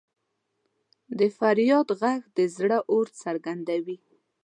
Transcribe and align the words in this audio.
د 1.17 1.19
فریاد 1.37 1.87
ږغ 1.99 2.03
د 2.37 2.39
زړه 2.55 2.77
اور 2.91 3.05
څرګندوي. 3.21 3.97